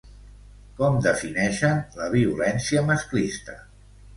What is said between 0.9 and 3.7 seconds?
defineixen la violència masclista?